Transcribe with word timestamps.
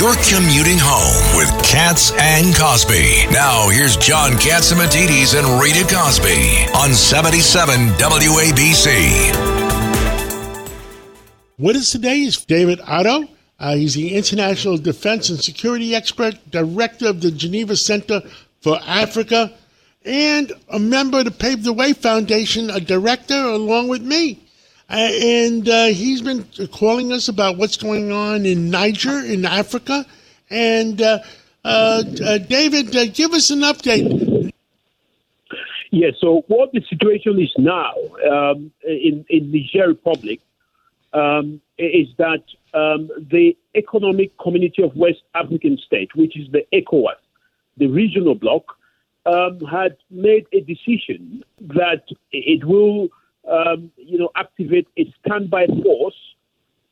You're 0.00 0.16
commuting 0.32 0.78
home 0.80 1.36
with 1.36 1.50
Cats 1.62 2.10
and 2.18 2.56
Cosby. 2.56 3.26
Now, 3.30 3.68
here's 3.68 3.98
John 3.98 4.30
Catsimatidis 4.32 5.38
and 5.38 5.60
Rita 5.60 5.84
Cosby 5.94 6.72
on 6.74 6.94
77 6.94 7.88
WABC. 7.98 8.88
What 11.58 11.76
is 11.76 11.82
us 11.82 11.92
today 11.92 12.20
is 12.20 12.42
David 12.46 12.80
Otto. 12.86 13.28
Uh, 13.58 13.74
he's 13.74 13.92
the 13.92 14.14
International 14.14 14.78
Defense 14.78 15.28
and 15.28 15.38
Security 15.38 15.94
Expert, 15.94 16.50
Director 16.50 17.08
of 17.08 17.20
the 17.20 17.30
Geneva 17.30 17.76
Center 17.76 18.22
for 18.62 18.80
Africa, 18.86 19.52
and 20.06 20.50
a 20.70 20.78
member 20.78 21.18
of 21.18 21.26
the 21.26 21.30
Pave 21.30 21.62
the 21.62 21.74
Way 21.74 21.92
Foundation, 21.92 22.70
a 22.70 22.80
director 22.80 23.38
along 23.38 23.88
with 23.88 24.00
me. 24.00 24.40
And 24.90 25.68
uh, 25.68 25.86
he's 25.86 26.20
been 26.20 26.44
calling 26.72 27.12
us 27.12 27.28
about 27.28 27.56
what's 27.56 27.76
going 27.76 28.10
on 28.10 28.44
in 28.44 28.70
Niger, 28.70 29.20
in 29.20 29.44
Africa. 29.44 30.04
And 30.50 31.00
uh, 31.00 31.20
uh, 31.64 32.02
uh 32.24 32.38
David, 32.38 32.94
uh, 32.96 33.06
give 33.06 33.32
us 33.32 33.50
an 33.50 33.60
update. 33.60 34.52
Yeah, 35.92 36.10
so 36.18 36.44
what 36.48 36.72
the 36.72 36.82
situation 36.88 37.40
is 37.40 37.52
now 37.56 37.94
um, 38.28 38.72
in, 38.84 39.24
in 39.28 39.52
Niger 39.52 39.88
Republic 39.88 40.40
um, 41.12 41.60
is 41.78 42.08
that 42.18 42.42
um, 42.74 43.10
the 43.30 43.56
Economic 43.76 44.36
Community 44.38 44.82
of 44.82 44.96
West 44.96 45.22
African 45.34 45.78
States, 45.78 46.14
which 46.16 46.36
is 46.36 46.50
the 46.50 46.66
ECOWAS, 46.72 47.16
the 47.76 47.86
regional 47.86 48.34
bloc, 48.34 48.76
um, 49.26 49.60
had 49.60 49.96
made 50.10 50.46
a 50.52 50.60
decision 50.60 51.44
that 51.60 52.04
it 52.32 52.64
will 52.64 53.08
um, 53.50 53.90
you 53.96 54.18
know, 54.18 54.30
activate 54.36 54.86
a 54.96 55.12
standby 55.20 55.66
force 55.82 56.14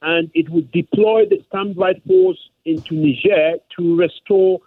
and 0.02 0.30
it 0.34 0.48
would 0.50 0.70
deploy 0.72 1.24
the 1.26 1.42
standby 1.48 1.94
force 2.06 2.38
into 2.64 2.94
Niger 2.94 3.58
to 3.76 3.96
restore 3.96 4.60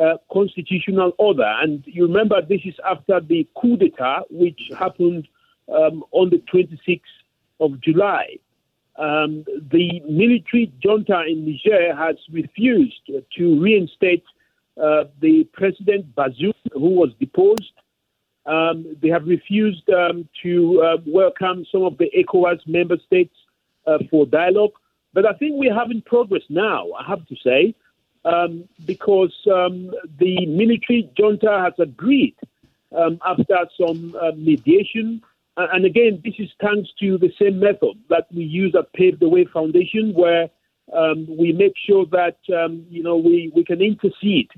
uh, 0.00 0.16
constitutional 0.32 1.12
order. 1.18 1.50
And 1.62 1.82
you 1.86 2.06
remember 2.06 2.42
this 2.42 2.60
is 2.64 2.74
after 2.88 3.20
the 3.20 3.46
coup 3.54 3.76
d'etat, 3.76 4.22
which 4.30 4.60
happened 4.78 5.28
um, 5.68 6.04
on 6.10 6.30
the 6.30 6.42
26th 6.52 7.00
of 7.60 7.80
July. 7.80 8.38
Um, 8.96 9.44
the 9.72 10.00
military 10.08 10.72
junta 10.80 11.22
in 11.26 11.44
Niger 11.46 11.94
has 11.96 12.16
refused 12.30 13.10
to 13.36 13.60
reinstate 13.60 14.24
uh, 14.80 15.04
the 15.20 15.44
President 15.52 16.14
Bazoum, 16.14 16.54
who 16.72 16.90
was 16.90 17.10
deposed, 17.20 17.72
um, 18.46 18.96
they 19.00 19.08
have 19.08 19.26
refused 19.26 19.88
um, 19.90 20.28
to 20.42 20.82
uh, 20.82 20.96
welcome 21.06 21.64
some 21.70 21.82
of 21.82 21.96
the 21.98 22.10
ECOWAS 22.16 22.60
member 22.66 22.96
states 23.06 23.34
uh, 23.86 23.98
for 24.10 24.26
dialogue. 24.26 24.72
But 25.14 25.26
I 25.26 25.32
think 25.34 25.52
we're 25.54 25.74
having 25.74 26.02
progress 26.02 26.42
now, 26.48 26.90
I 26.92 27.04
have 27.08 27.26
to 27.28 27.36
say, 27.42 27.74
um, 28.24 28.68
because 28.84 29.32
um, 29.50 29.92
the 30.18 30.46
military 30.46 31.10
junta 31.16 31.62
has 31.62 31.74
agreed 31.78 32.34
um, 32.96 33.18
after 33.24 33.56
some 33.80 34.14
uh, 34.20 34.32
mediation. 34.36 35.22
And 35.56 35.84
again, 35.84 36.20
this 36.24 36.34
is 36.38 36.50
thanks 36.60 36.90
to 37.00 37.16
the 37.16 37.32
same 37.40 37.60
method 37.60 37.96
that 38.10 38.26
we 38.34 38.42
use 38.42 38.74
at 38.76 38.92
Pave 38.92 39.20
the 39.20 39.28
Way 39.28 39.46
Foundation, 39.52 40.12
where 40.12 40.48
um, 40.92 41.28
we 41.38 41.52
make 41.52 41.74
sure 41.86 42.06
that 42.06 42.38
you 42.48 43.02
know 43.02 43.16
we, 43.16 43.52
we 43.54 43.64
can 43.64 43.80
intercede 43.80 44.50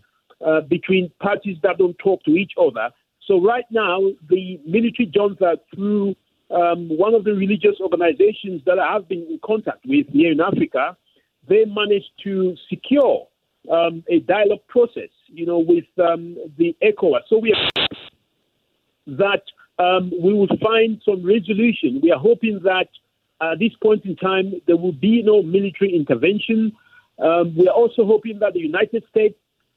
uh, 0.45 0.63
between 0.63 1.11
parties 1.21 1.59
that 1.63 1.79
don't 1.79 1.99
talk 1.99 2.25
to 2.25 2.33
each 2.33 2.53
other 2.59 2.91
so 3.27 3.41
right 3.41 3.65
now, 3.71 4.01
the 4.29 4.61
military 4.65 5.11
junta, 5.13 5.59
through 5.75 6.15
um, 6.51 6.89
one 6.97 7.15
of 7.15 7.25
the 7.25 7.33
religious 7.33 7.81
organizations 7.81 8.63
that 8.67 8.79
I 8.79 8.93
have 8.93 9.09
been 9.09 9.27
in 9.29 9.41
contact 9.45 9.85
with 9.85 10.07
here 10.13 10.31
in 10.31 10.41
Africa, 10.41 10.97
they 11.49 11.65
managed 11.65 12.11
to 12.25 12.57
secure 12.69 13.27
um, 13.71 14.05
a 14.09 14.21
dialogue 14.21 14.67
process, 14.69 15.09
you 15.27 15.45
know, 15.45 15.59
with 15.59 15.85
um, 15.99 16.37
the 16.57 16.77
ECOWAS. 16.83 17.23
So 17.29 17.39
we 17.39 17.53
are 17.53 17.87
that 19.09 19.43
um, 19.79 20.11
we 20.21 20.33
will 20.33 20.49
find 20.63 21.01
some 21.05 21.25
resolution. 21.25 22.01
We 22.03 22.11
are 22.13 22.19
hoping 22.19 22.61
that 22.65 22.89
at 23.41 23.59
this 23.59 23.73
point 23.83 24.05
in 24.05 24.17
time 24.17 24.55
there 24.67 24.77
will 24.77 24.93
be 24.93 25.23
no 25.23 25.43
military 25.43 25.95
intervention. 25.95 26.73
Um, 27.19 27.57
we 27.57 27.69
are 27.69 27.75
also 27.75 28.05
hoping 28.05 28.39
that 28.41 28.55
the 28.55 28.61
United 28.61 29.05
States 29.11 29.37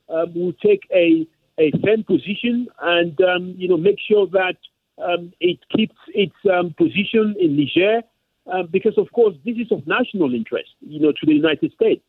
um, 0.10 0.34
will 0.34 0.54
take 0.54 0.88
a 0.94 1.28
a 1.60 1.72
firm 1.84 2.04
position 2.04 2.68
and 2.82 3.20
um, 3.22 3.54
you 3.58 3.68
know 3.68 3.78
make 3.78 3.98
sure 4.00 4.28
that 4.28 4.56
um, 4.98 5.32
it 5.40 5.60
keeps 5.76 5.96
its 6.10 6.36
um, 6.52 6.74
position 6.78 7.36
in 7.40 7.56
Niger, 7.58 8.02
uh, 8.52 8.64
because 8.64 8.98
of 8.98 9.12
course 9.12 9.36
this 9.46 9.58
is 9.58 9.72
of 9.72 9.86
national 9.88 10.34
interest, 10.34 10.70
you 10.82 11.00
know, 11.00 11.12
to 11.12 11.26
the 11.26 11.34
United 11.34 11.72
States. 11.74 12.02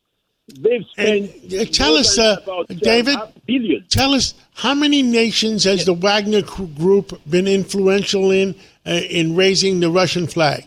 They've 0.58 0.84
spent 0.90 1.30
and, 1.44 1.54
uh, 1.54 1.64
tell 1.66 1.94
us, 1.94 2.18
uh, 2.18 2.38
about, 2.42 2.66
David. 2.68 3.16
Billion. 3.46 3.84
Tell 3.88 4.14
us 4.14 4.34
how 4.54 4.74
many 4.74 5.02
nations 5.02 5.62
has 5.64 5.84
the 5.84 5.94
Wagner 5.94 6.42
Group 6.42 7.20
been 7.28 7.46
influential 7.46 8.30
in 8.30 8.56
uh, 8.86 8.90
in 8.90 9.36
raising 9.36 9.80
the 9.80 9.90
Russian 9.90 10.26
flag? 10.26 10.64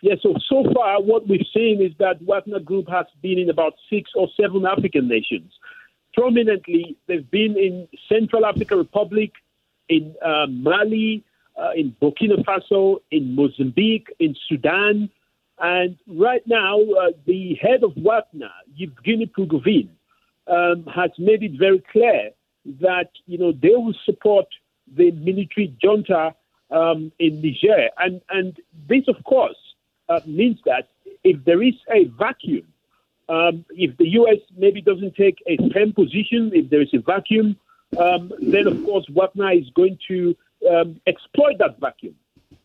Yes, 0.00 0.18
yeah, 0.24 0.32
so 0.32 0.38
so 0.48 0.72
far 0.72 1.02
what 1.02 1.28
we've 1.28 1.46
seen 1.52 1.82
is 1.82 1.92
that 1.98 2.22
Wagner 2.22 2.60
Group 2.60 2.88
has 2.88 3.06
been 3.20 3.38
in 3.38 3.50
about 3.50 3.74
six 3.90 4.10
or 4.14 4.28
seven 4.40 4.64
African 4.64 5.08
nations 5.08 5.52
prominently. 6.16 6.96
They've 7.06 7.30
been 7.30 7.56
in 7.56 7.88
Central 8.08 8.46
African 8.46 8.78
Republic, 8.78 9.32
in 9.88 10.14
uh, 10.24 10.46
Mali, 10.48 11.22
uh, 11.56 11.70
in 11.76 11.94
Burkina 12.00 12.44
Faso, 12.44 13.00
in 13.10 13.34
Mozambique, 13.34 14.08
in 14.18 14.34
Sudan. 14.48 15.10
And 15.58 15.96
right 16.06 16.42
now, 16.46 16.80
uh, 16.80 17.12
the 17.26 17.54
head 17.54 17.82
of 17.82 17.92
Wagner, 17.96 18.50
Yevgeny 18.74 19.26
Prigozhin, 19.26 19.88
um, 20.48 20.84
has 20.86 21.10
made 21.18 21.42
it 21.42 21.52
very 21.58 21.82
clear 21.92 22.30
that 22.80 23.10
you 23.26 23.38
know 23.38 23.52
they 23.52 23.70
will 23.70 23.94
support 24.04 24.46
the 24.96 25.10
military 25.12 25.74
junta 25.82 26.34
um, 26.70 27.10
in 27.18 27.40
Niger, 27.40 27.88
and 27.98 28.20
and 28.30 28.56
this, 28.88 29.04
of 29.08 29.22
course, 29.24 29.56
uh, 30.08 30.20
means 30.26 30.58
that 30.66 30.88
if 31.24 31.44
there 31.44 31.62
is 31.62 31.74
a 31.92 32.04
vacuum 32.18 32.66
um, 33.28 33.64
if 33.70 33.96
the 33.96 34.08
U.S. 34.20 34.38
maybe 34.56 34.80
doesn't 34.80 35.16
take 35.16 35.42
a 35.46 35.56
firm 35.72 35.92
position, 35.92 36.52
if 36.54 36.70
there 36.70 36.80
is 36.80 36.90
a 36.94 36.98
vacuum, 36.98 37.56
um, 37.98 38.32
then 38.40 38.66
of 38.66 38.84
course 38.84 39.06
Wagner 39.10 39.52
is 39.52 39.68
going 39.74 39.98
to 40.08 40.36
um, 40.70 41.00
exploit 41.06 41.58
that 41.58 41.78
vacuum. 41.80 42.14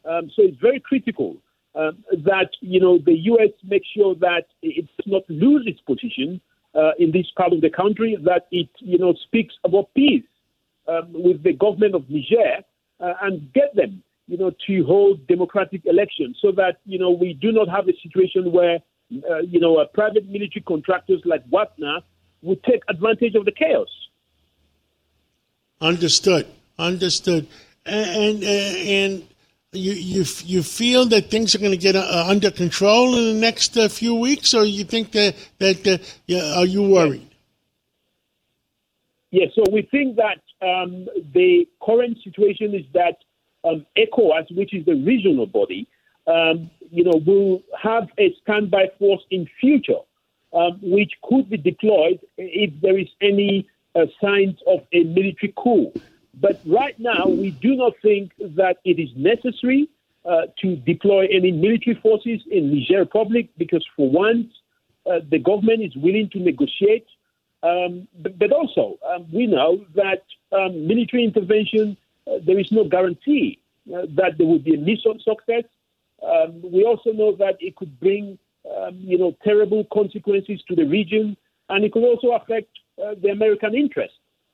Um, 0.06 0.30
so 0.36 0.44
it's 0.44 0.58
very 0.60 0.80
critical 0.80 1.38
um, 1.76 2.04
that 2.12 2.50
you 2.60 2.80
know 2.80 2.98
the 2.98 3.14
U.S. 3.14 3.52
makes 3.64 3.88
sure 3.96 4.16
that 4.16 4.46
it 4.62 4.88
does 4.98 5.08
not 5.08 5.24
lose 5.30 5.66
its 5.66 5.80
position 5.82 6.42
uh, 6.76 6.92
in 7.00 7.12
this 7.12 7.28
part 7.36 7.54
of 7.54 7.62
the 7.62 7.70
country, 7.70 8.18
that 8.24 8.48
it 8.52 8.70
you 8.80 8.98
know 8.98 9.14
speaks 9.14 9.56
about 9.64 9.94
peace 9.96 10.24
um, 10.88 11.08
with 11.14 11.44
the 11.44 11.54
government 11.54 11.96
of 11.96 12.10
Niger 12.10 12.64
uh, 13.00 13.14
and 13.22 13.52
get 13.54 13.76
them 13.76 14.04
you 14.28 14.38
know 14.38 14.52
to 14.68 14.84
hold 14.86 15.26
democratic 15.28 15.82
elections, 15.86 16.38
so 16.42 16.52
that 16.52 16.78
you 16.86 17.00
know 17.00 17.12
we 17.12 17.34
do 17.34 17.52
not 17.52 17.68
have 17.70 17.88
a 17.88 17.94
situation 18.04 18.52
where 18.52 18.80
uh, 19.30 19.40
you 19.40 19.60
know, 19.60 19.78
uh, 19.78 19.86
private 19.94 20.26
military 20.28 20.64
contractors 20.68 21.22
like 21.26 21.44
Wagner 21.50 22.00
would 22.42 22.64
take 22.64 22.82
advantage 22.88 23.36
of 23.36 23.46
the 23.46 23.52
chaos. 23.52 23.90
Understood. 25.80 26.48
Understood. 26.78 27.48
And 27.86 28.44
and, 28.44 28.44
and 28.44 29.28
you 29.74 29.94
you 29.94 30.26
you 30.44 30.64
feel 30.64 31.06
that 31.08 31.32
things 31.32 31.56
are 31.56 31.60
going 31.60 31.72
to 31.72 31.78
get 31.78 31.96
uh, 31.96 32.26
under 32.28 32.52
control 32.52 33.18
in 33.18 33.34
the 33.34 33.40
next 33.40 33.78
uh, 33.78 33.90
few 33.90 34.16
weeks, 34.16 34.54
or 34.54 34.64
you 34.66 34.84
think 34.84 35.12
that 35.14 35.36
that 35.60 35.88
uh, 35.88 35.98
yeah, 36.28 36.58
are 36.58 36.66
you 36.66 36.84
worried? 36.84 37.28
Yes. 39.32 39.52
Yeah, 39.56 39.64
so 39.64 39.72
we 39.72 39.84
think 39.84 40.18
that 40.18 40.42
um, 40.62 41.08
the 41.34 41.68
current 41.82 42.18
situation 42.24 42.76
is 42.76 42.86
that 42.94 43.18
um, 43.64 43.86
ECOWAS, 43.98 44.56
which 44.56 44.74
is 44.74 44.86
the 44.86 44.96
regional 44.96 45.46
body, 45.46 45.88
um, 46.36 46.56
you 46.98 47.04
know, 47.08 47.18
will 47.30 47.62
have 47.88 48.06
a 48.18 48.28
standby 48.42 48.86
force 49.00 49.24
in 49.36 49.42
future, 49.62 50.02
um, 50.54 50.74
which 50.82 51.14
could 51.28 51.46
be 51.50 51.58
deployed 51.58 52.20
if 52.38 52.72
there 52.84 52.98
is 53.04 53.10
any 53.22 53.68
uh, 53.96 54.06
signs 54.24 54.58
of 54.74 54.80
a 54.94 55.04
military 55.18 55.54
coup. 55.62 55.92
But 56.46 56.56
right 56.66 56.98
now, 57.00 57.24
we 57.44 57.50
do 57.68 57.72
not 57.76 57.94
think 58.02 58.26
that 58.62 58.76
it 58.92 58.98
is 59.06 59.10
necessary. 59.16 59.84
uh, 60.26 60.42
to 60.62 60.76
deploy 60.78 61.26
any 61.32 61.52
military 61.52 61.96
forces 62.02 62.42
in 62.50 62.74
Niger 62.74 63.00
Republic 63.00 63.50
because, 63.58 63.86
for 63.96 64.10
once, 64.10 64.48
uh, 65.10 65.20
the 65.30 65.40
government 65.40 65.82
is 65.82 65.96
willing 65.96 66.30
to 66.30 66.40
negotiate. 66.40 67.08
Um, 67.64 68.08
but, 68.20 68.38
but, 68.38 68.52
also, 68.52 68.98
um, 69.10 69.26
we 69.32 69.48
know 69.48 69.86
that 69.96 70.24
um, 70.52 70.88
military 70.88 71.24
intervention, 71.24 71.98
uh, 72.28 72.38
there 72.46 72.60
is 72.60 72.72
no 72.72 72.84
guarantee 72.84 73.60
uh, 73.94 74.02
that 74.16 74.38
there 74.38 74.48
will 74.48 74.60
be 74.60 74.76
a 74.76 74.78
mission 74.80 75.20
success. 75.20 75.64
Um, 76.24 76.62
we 76.64 76.84
also 76.84 77.12
know 77.12 77.36
that 77.38 77.58
it 77.60 77.76
could 77.76 78.00
bring, 78.00 78.38
um, 78.78 78.98
you 79.00 79.18
know, 79.18 79.36
terrible 79.44 79.86
consequences 79.92 80.62
to 80.68 80.76
the 80.76 80.86
region, 80.86 81.36
and 81.70 81.84
it 81.84 81.92
could 81.92 82.04
also 82.04 82.32
affect 82.32 82.70
uh, 83.04 83.16
the 83.22 83.30
American 83.30 83.74
interest 83.76 84.14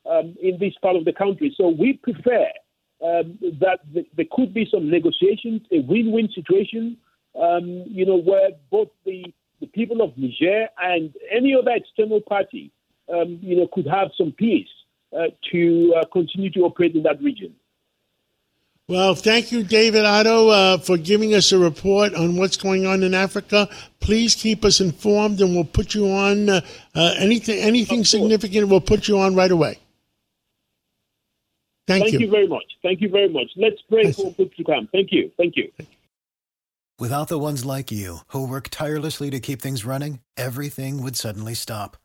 um, 0.09 0.35
in 0.41 0.57
this 0.59 0.73
part 0.81 0.95
of 0.95 1.05
the 1.05 1.13
country. 1.13 1.53
So 1.57 1.69
we 1.69 1.93
prefer 1.93 2.47
um, 3.03 3.37
that 3.59 3.79
th- 3.93 4.07
there 4.15 4.25
could 4.31 4.53
be 4.53 4.67
some 4.71 4.89
negotiations, 4.89 5.61
a 5.71 5.79
win-win 5.81 6.29
situation, 6.33 6.97
um, 7.39 7.83
you 7.87 8.05
know, 8.05 8.17
where 8.17 8.49
both 8.71 8.89
the, 9.05 9.25
the 9.59 9.67
people 9.67 10.01
of 10.01 10.17
Niger 10.17 10.67
and 10.81 11.13
any 11.31 11.53
other 11.53 11.71
external 11.71 12.21
party, 12.21 12.71
um, 13.13 13.39
you 13.41 13.55
know, 13.55 13.67
could 13.73 13.87
have 13.87 14.09
some 14.17 14.31
peace 14.31 14.67
uh, 15.15 15.27
to 15.51 15.93
uh, 15.97 16.05
continue 16.11 16.49
to 16.51 16.61
operate 16.61 16.95
in 16.95 17.03
that 17.03 17.21
region. 17.21 17.53
Well, 18.89 19.15
thank 19.15 19.51
you, 19.51 19.63
David 19.63 20.05
Otto, 20.05 20.47
uh, 20.47 20.77
for 20.77 20.97
giving 20.97 21.33
us 21.33 21.51
a 21.51 21.59
report 21.59 22.15
on 22.15 22.37
what's 22.37 22.55
going 22.55 22.85
on 22.85 23.03
in 23.03 23.13
Africa. 23.13 23.67
Please 23.99 24.33
keep 24.33 24.63
us 24.63 24.79
informed, 24.79 25.41
and 25.41 25.53
we'll 25.53 25.65
put 25.65 25.93
you 25.93 26.09
on 26.09 26.49
uh, 26.49 26.61
uh, 26.95 27.13
anything 27.17 27.59
anything 27.59 28.05
significant. 28.05 28.69
We'll 28.69 28.79
put 28.79 29.09
you 29.09 29.19
on 29.19 29.35
right 29.35 29.51
away. 29.51 29.79
Thank, 31.85 32.03
Thank 32.03 32.13
you. 32.13 32.19
you 32.19 32.31
very 32.31 32.47
much. 32.47 32.63
Thank 32.81 33.01
you 33.01 33.09
very 33.09 33.27
much. 33.27 33.47
Let's 33.57 33.81
pray 33.89 34.11
for 34.13 34.31
good 34.31 34.55
to 34.55 34.63
come. 34.63 34.87
Thank 34.93 35.11
you. 35.11 35.31
Thank 35.35 35.57
you. 35.57 35.69
Without 36.97 37.27
the 37.27 37.37
ones 37.37 37.65
like 37.65 37.91
you 37.91 38.19
who 38.27 38.47
work 38.47 38.69
tirelessly 38.71 39.29
to 39.31 39.41
keep 39.41 39.61
things 39.61 39.83
running, 39.83 40.21
everything 40.37 41.03
would 41.03 41.17
suddenly 41.17 41.53
stop. 41.53 41.97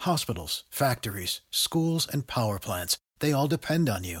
Hospitals, 0.00 0.64
factories, 0.68 1.40
schools, 1.50 2.06
and 2.12 2.26
power 2.26 2.58
plants, 2.58 2.98
they 3.20 3.32
all 3.32 3.48
depend 3.48 3.88
on 3.88 4.04
you. 4.04 4.20